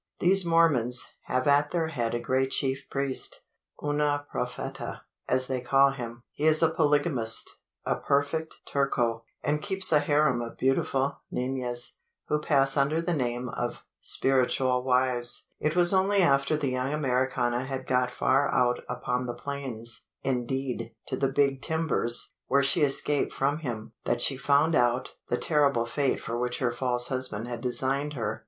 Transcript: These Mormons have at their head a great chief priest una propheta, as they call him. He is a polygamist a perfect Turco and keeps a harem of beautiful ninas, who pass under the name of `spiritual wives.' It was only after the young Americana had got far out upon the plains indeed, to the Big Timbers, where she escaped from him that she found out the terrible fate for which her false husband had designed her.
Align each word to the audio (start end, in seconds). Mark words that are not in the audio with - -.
These 0.19 0.43
Mormons 0.43 1.05
have 1.25 1.45
at 1.45 1.69
their 1.69 1.89
head 1.89 2.15
a 2.15 2.19
great 2.19 2.49
chief 2.49 2.85
priest 2.89 3.41
una 3.83 4.25
propheta, 4.33 5.01
as 5.29 5.45
they 5.45 5.61
call 5.61 5.91
him. 5.91 6.23
He 6.31 6.45
is 6.45 6.63
a 6.63 6.71
polygamist 6.71 7.59
a 7.85 7.97
perfect 7.97 8.55
Turco 8.65 9.25
and 9.43 9.61
keeps 9.61 9.91
a 9.91 9.99
harem 9.99 10.41
of 10.41 10.57
beautiful 10.57 11.21
ninas, 11.29 11.99
who 12.29 12.39
pass 12.41 12.75
under 12.77 12.99
the 12.99 13.13
name 13.13 13.47
of 13.49 13.83
`spiritual 14.01 14.83
wives.' 14.83 15.45
It 15.59 15.75
was 15.75 15.93
only 15.93 16.23
after 16.23 16.57
the 16.57 16.71
young 16.71 16.91
Americana 16.91 17.65
had 17.65 17.85
got 17.85 18.09
far 18.09 18.51
out 18.51 18.83
upon 18.89 19.27
the 19.27 19.35
plains 19.35 20.07
indeed, 20.23 20.95
to 21.09 21.15
the 21.15 21.31
Big 21.31 21.61
Timbers, 21.61 22.33
where 22.47 22.63
she 22.63 22.81
escaped 22.81 23.33
from 23.33 23.59
him 23.59 23.91
that 24.05 24.19
she 24.19 24.35
found 24.35 24.73
out 24.73 25.11
the 25.29 25.37
terrible 25.37 25.85
fate 25.85 26.19
for 26.19 26.39
which 26.39 26.57
her 26.57 26.71
false 26.71 27.09
husband 27.09 27.47
had 27.47 27.61
designed 27.61 28.13
her. 28.13 28.39